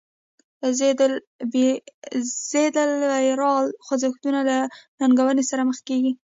ضد 0.77 0.99
لیبرال 3.11 3.65
خوځښتونه 3.85 4.39
له 4.49 4.57
ننګونې 4.99 5.43
سره 5.49 5.61
مخ 5.69 5.77
کیږي. 5.87 6.11